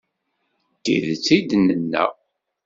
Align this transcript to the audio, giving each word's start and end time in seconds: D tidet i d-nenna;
D 0.75 0.79
tidet 0.83 1.27
i 1.37 1.39
d-nenna; 1.49 2.05